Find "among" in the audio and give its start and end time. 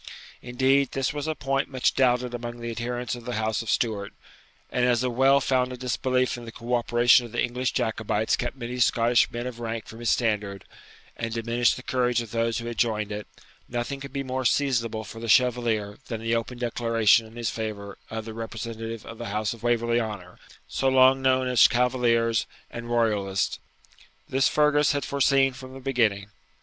2.33-2.59